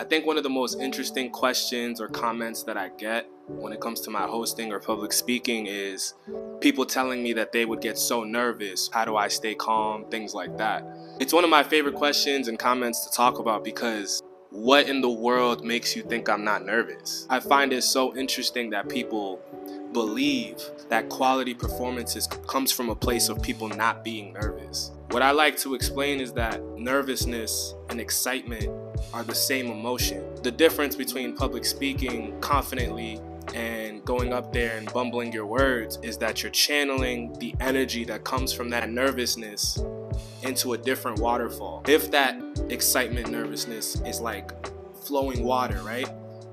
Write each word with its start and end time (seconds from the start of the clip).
I 0.00 0.04
think 0.04 0.24
one 0.24 0.38
of 0.38 0.42
the 0.42 0.48
most 0.48 0.80
interesting 0.80 1.28
questions 1.28 2.00
or 2.00 2.08
comments 2.08 2.62
that 2.62 2.78
I 2.78 2.88
get 2.96 3.28
when 3.48 3.70
it 3.74 3.82
comes 3.82 4.00
to 4.00 4.10
my 4.10 4.22
hosting 4.22 4.72
or 4.72 4.80
public 4.80 5.12
speaking 5.12 5.66
is 5.66 6.14
people 6.60 6.86
telling 6.86 7.22
me 7.22 7.34
that 7.34 7.52
they 7.52 7.66
would 7.66 7.82
get 7.82 7.98
so 7.98 8.24
nervous. 8.24 8.88
How 8.94 9.04
do 9.04 9.16
I 9.16 9.28
stay 9.28 9.54
calm? 9.54 10.06
Things 10.06 10.32
like 10.32 10.56
that. 10.56 10.86
It's 11.20 11.34
one 11.34 11.44
of 11.44 11.50
my 11.50 11.62
favorite 11.62 11.96
questions 11.96 12.48
and 12.48 12.58
comments 12.58 13.04
to 13.04 13.14
talk 13.14 13.40
about 13.40 13.62
because 13.62 14.22
what 14.48 14.88
in 14.88 15.02
the 15.02 15.10
world 15.10 15.66
makes 15.66 15.94
you 15.94 16.02
think 16.02 16.30
I'm 16.30 16.44
not 16.44 16.64
nervous? 16.64 17.26
I 17.28 17.40
find 17.40 17.70
it 17.70 17.82
so 17.82 18.16
interesting 18.16 18.70
that 18.70 18.88
people 18.88 19.38
believe 19.92 20.62
that 20.88 21.10
quality 21.10 21.52
performances 21.52 22.26
comes 22.26 22.72
from 22.72 22.88
a 22.88 22.96
place 22.96 23.28
of 23.28 23.42
people 23.42 23.68
not 23.68 24.02
being 24.02 24.32
nervous. 24.32 24.92
What 25.10 25.22
I 25.22 25.32
like 25.32 25.56
to 25.58 25.74
explain 25.74 26.20
is 26.20 26.32
that 26.34 26.62
nervousness 26.78 27.74
and 27.88 28.00
excitement 28.00 28.70
are 29.12 29.24
the 29.24 29.34
same 29.34 29.66
emotion. 29.66 30.24
The 30.44 30.52
difference 30.52 30.94
between 30.94 31.34
public 31.34 31.64
speaking 31.64 32.38
confidently 32.40 33.20
and 33.52 34.04
going 34.04 34.32
up 34.32 34.52
there 34.52 34.78
and 34.78 34.90
bumbling 34.92 35.32
your 35.32 35.46
words 35.46 35.98
is 36.04 36.16
that 36.18 36.44
you're 36.44 36.52
channeling 36.52 37.36
the 37.40 37.56
energy 37.58 38.04
that 38.04 38.22
comes 38.22 38.52
from 38.52 38.70
that 38.70 38.88
nervousness 38.88 39.82
into 40.44 40.74
a 40.74 40.78
different 40.78 41.18
waterfall. 41.18 41.82
If 41.88 42.12
that 42.12 42.40
excitement, 42.68 43.32
nervousness 43.32 44.00
is 44.02 44.20
like 44.20 44.52
flowing 45.04 45.42
water, 45.42 45.82
right? 45.82 46.08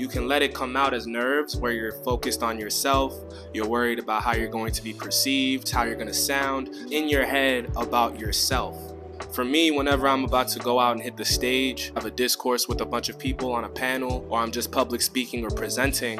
You 0.00 0.08
can 0.08 0.26
let 0.26 0.40
it 0.40 0.54
come 0.54 0.78
out 0.78 0.94
as 0.94 1.06
nerves 1.06 1.56
where 1.56 1.72
you're 1.72 1.92
focused 1.92 2.42
on 2.42 2.58
yourself, 2.58 3.14
you're 3.52 3.68
worried 3.68 3.98
about 3.98 4.22
how 4.22 4.32
you're 4.34 4.48
going 4.48 4.72
to 4.72 4.82
be 4.82 4.94
perceived, 4.94 5.68
how 5.68 5.82
you're 5.82 5.94
going 5.94 6.06
to 6.06 6.14
sound 6.14 6.68
in 6.90 7.06
your 7.06 7.26
head 7.26 7.70
about 7.76 8.18
yourself. 8.18 8.94
For 9.34 9.44
me, 9.44 9.70
whenever 9.70 10.08
I'm 10.08 10.24
about 10.24 10.48
to 10.48 10.58
go 10.58 10.80
out 10.80 10.92
and 10.92 11.02
hit 11.02 11.18
the 11.18 11.24
stage, 11.26 11.92
have 11.96 12.06
a 12.06 12.10
discourse 12.10 12.66
with 12.66 12.80
a 12.80 12.86
bunch 12.86 13.10
of 13.10 13.18
people 13.18 13.52
on 13.52 13.64
a 13.64 13.68
panel, 13.68 14.26
or 14.30 14.38
I'm 14.38 14.50
just 14.50 14.72
public 14.72 15.02
speaking 15.02 15.44
or 15.44 15.50
presenting, 15.50 16.18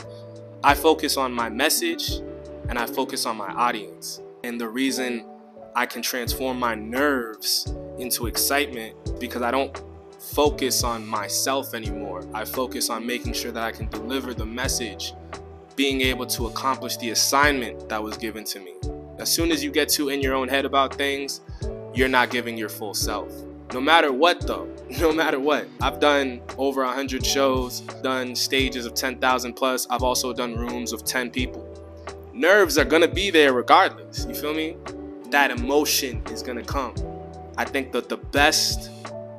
I 0.62 0.74
focus 0.74 1.16
on 1.16 1.32
my 1.32 1.48
message 1.48 2.20
and 2.68 2.78
I 2.78 2.84
focus 2.84 3.24
on 3.24 3.38
my 3.38 3.48
audience. 3.48 4.20
And 4.44 4.60
the 4.60 4.68
reason 4.68 5.24
I 5.74 5.86
can 5.86 6.02
transform 6.02 6.58
my 6.58 6.74
nerves 6.74 7.74
into 7.98 8.26
excitement 8.26 9.18
because 9.18 9.40
I 9.40 9.50
don't 9.50 9.74
focus 10.20 10.84
on 10.84 11.06
myself 11.06 11.74
anymore. 11.74 12.22
I 12.34 12.44
focus 12.44 12.90
on 12.90 13.06
making 13.06 13.32
sure 13.32 13.50
that 13.52 13.62
I 13.62 13.72
can 13.72 13.88
deliver 13.88 14.34
the 14.34 14.44
message, 14.44 15.14
being 15.76 16.02
able 16.02 16.26
to 16.26 16.46
accomplish 16.46 16.98
the 16.98 17.10
assignment 17.10 17.88
that 17.88 18.02
was 18.02 18.16
given 18.18 18.44
to 18.44 18.60
me. 18.60 18.74
As 19.18 19.32
soon 19.32 19.50
as 19.50 19.64
you 19.64 19.70
get 19.70 19.88
too 19.88 20.10
in 20.10 20.20
your 20.20 20.34
own 20.34 20.46
head 20.48 20.66
about 20.66 20.94
things, 20.94 21.40
you're 21.94 22.08
not 22.08 22.30
giving 22.30 22.56
your 22.56 22.68
full 22.68 22.94
self. 22.94 23.32
No 23.72 23.80
matter 23.80 24.12
what, 24.12 24.46
though, 24.46 24.68
no 25.00 25.10
matter 25.10 25.40
what. 25.40 25.66
I've 25.80 26.00
done 26.00 26.42
over 26.58 26.84
100 26.84 27.24
shows, 27.24 27.80
done 28.02 28.34
stages 28.34 28.84
of 28.84 28.94
10,000 28.94 29.54
plus. 29.54 29.86
I've 29.88 30.02
also 30.02 30.32
done 30.32 30.54
rooms 30.54 30.92
of 30.92 31.04
10 31.04 31.30
people. 31.30 31.66
Nerves 32.34 32.78
are 32.78 32.84
gonna 32.84 33.08
be 33.08 33.30
there 33.30 33.52
regardless. 33.52 34.26
You 34.26 34.34
feel 34.34 34.54
me? 34.54 34.76
That 35.30 35.50
emotion 35.50 36.22
is 36.30 36.42
gonna 36.42 36.64
come. 36.64 36.94
I 37.56 37.64
think 37.64 37.92
that 37.92 38.08
the 38.08 38.16
best 38.16 38.90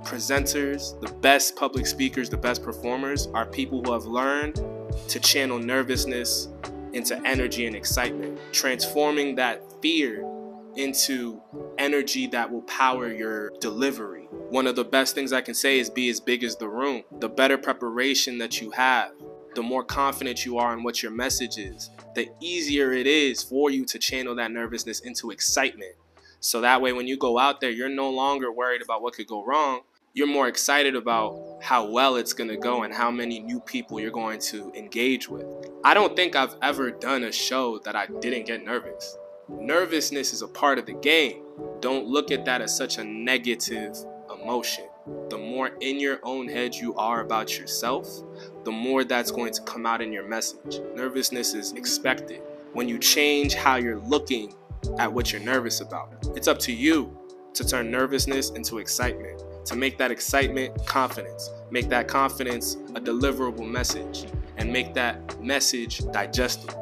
presenters, 0.04 1.00
the 1.02 1.12
best 1.16 1.56
public 1.56 1.86
speakers, 1.86 2.30
the 2.30 2.38
best 2.38 2.64
performers 2.64 3.28
are 3.34 3.46
people 3.46 3.84
who 3.84 3.94
have 3.94 4.06
learned 4.06 4.62
to 5.08 5.20
channel 5.20 5.60
nervousness 5.60 6.50
into 6.94 7.20
energy 7.26 7.66
and 7.66 7.76
excitement, 7.76 8.40
transforming 8.52 9.36
that 9.36 9.64
fear 9.82 10.26
into 10.76 11.42
energy 11.78 12.28
that 12.28 12.50
will 12.50 12.62
power 12.64 13.12
your 13.12 13.52
delivery. 13.60 14.28
One 14.50 14.68
of 14.68 14.76
the 14.76 14.86
best 14.86 15.16
things 15.16 15.34
I 15.34 15.42
can 15.42 15.54
say 15.54 15.80
is 15.80 15.90
be 15.90 16.10
as 16.10 16.20
big 16.20 16.44
as 16.44 16.56
the 16.56 16.70
room. 16.70 17.04
The 17.20 17.30
better 17.30 17.58
preparation 17.58 18.38
that 18.40 18.62
you 18.62 18.72
have, 18.72 19.12
the 19.56 19.64
more 19.64 19.84
confident 19.84 20.46
you 20.46 20.58
are 20.58 20.74
in 20.74 20.84
what 20.84 21.04
your 21.04 21.12
message 21.12 21.58
is, 21.58 21.90
the 22.16 22.30
easier 22.42 22.92
it 22.92 23.08
is 23.08 23.44
for 23.44 23.70
you 23.70 23.86
to 23.86 24.00
channel 24.00 24.36
that 24.36 24.52
nervousness 24.52 25.02
into 25.02 25.32
excitement. 25.32 25.96
So 26.40 26.62
that 26.62 26.82
way, 26.82 26.92
when 26.92 27.08
you 27.08 27.18
go 27.18 27.38
out 27.38 27.62
there, 27.62 27.70
you're 27.70 27.88
no 27.88 28.10
longer 28.10 28.52
worried 28.52 28.82
about 28.82 29.02
what 29.02 29.14
could 29.14 29.28
go 29.28 29.46
wrong. 29.46 29.82
You're 30.14 30.28
more 30.28 30.50
excited 30.50 30.94
about 30.98 31.60
how 31.62 31.86
well 31.86 32.18
it's 32.18 32.34
going 32.34 32.50
to 32.50 32.58
go 32.58 32.84
and 32.84 32.94
how 32.94 33.10
many 33.10 33.40
new 33.40 33.62
people 33.62 33.98
you're 33.98 34.12
going 34.12 34.40
to 34.40 34.70
engage 34.74 35.30
with. 35.30 35.46
I 35.86 35.94
don't 35.94 36.18
think 36.18 36.36
I've 36.36 36.54
ever 36.62 36.92
done 36.92 37.24
a 37.24 37.32
show 37.32 37.80
that 37.86 37.96
I 37.96 38.08
didn't 38.08 38.46
get 38.46 38.66
nervous. 38.66 39.18
Nervousness 39.48 40.34
is 40.34 40.42
a 40.42 40.50
part 40.50 40.80
of 40.80 40.86
the 40.86 40.96
game. 40.96 41.44
Don't 41.80 42.08
look 42.08 42.30
at 42.30 42.44
that 42.44 42.60
as 42.60 42.76
such 42.76 42.98
a 42.98 43.06
negative 43.06 43.96
emotion. 44.34 44.84
The 45.30 45.38
more 45.38 45.70
in 45.80 45.98
your 45.98 46.20
own 46.24 46.50
head 46.50 46.76
you 46.76 46.94
are 46.96 47.22
about 47.22 47.58
yourself, 47.58 48.10
the 48.66 48.72
more 48.72 49.06
that's 49.06 49.32
going 49.32 49.54
to 49.54 49.62
come 49.62 49.86
out 49.86 50.02
in 50.02 50.12
your 50.12 50.28
message. 50.28 50.82
Nervousness 50.94 51.54
is 51.54 51.72
expected. 51.72 52.42
When 52.74 52.90
you 52.90 53.00
change 53.00 53.54
how 53.54 53.78
you're 53.78 54.02
looking 54.02 54.56
at 55.00 55.14
what 55.14 55.32
you're 55.32 55.42
nervous 55.42 55.80
about, 55.80 56.14
it's 56.36 56.50
up 56.50 56.60
to 56.60 56.74
you 56.74 57.18
to 57.54 57.66
turn 57.66 57.92
nervousness 57.92 58.52
into 58.52 58.78
excitement, 58.78 59.44
to 59.66 59.76
make 59.76 59.98
that 59.98 60.12
excitement 60.12 60.86
confidence, 60.86 61.50
make 61.70 61.90
that 61.90 62.08
confidence 62.08 62.76
a 62.96 63.02
deliverable 63.02 63.70
message, 63.70 64.26
and 64.58 64.72
make 64.72 64.94
that 64.94 65.42
message 65.42 66.00
digestible. 66.12 66.78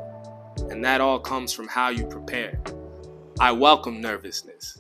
And 0.69 0.83
that 0.83 1.01
all 1.01 1.19
comes 1.19 1.53
from 1.53 1.67
how 1.67 1.89
you 1.89 2.05
prepare. 2.05 2.59
I 3.39 3.51
welcome 3.51 4.01
nervousness. 4.01 4.78